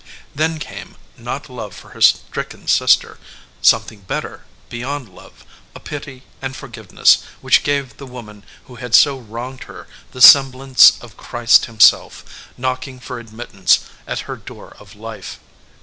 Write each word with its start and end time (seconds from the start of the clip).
Then 0.33 0.57
came, 0.57 0.95
not 1.15 1.47
love 1.47 1.75
for 1.75 1.89
her 1.89 2.01
stricken 2.01 2.67
sister, 2.67 3.19
something 3.61 3.99
better 3.99 4.45
beyond 4.67 5.09
love, 5.09 5.45
a 5.75 5.79
pity 5.79 6.23
and 6.41 6.55
forgive 6.55 6.91
ness 6.91 7.19
which 7.39 7.61
gave 7.61 7.97
the 7.97 8.07
woman 8.07 8.43
who 8.65 8.77
had 8.77 8.95
so 8.95 9.19
wronged 9.19 9.65
her 9.65 9.85
the 10.11 10.19
semblance 10.19 10.93
of 11.01 11.17
Christ 11.17 11.65
Himself, 11.67 12.25
knocking 12.57 12.99
for 12.99 13.19
admittance 13.19 13.81
at 14.07 14.21
her 14.21 14.37
door 14.37 14.75
of 14.79 14.95
life. 14.95 15.37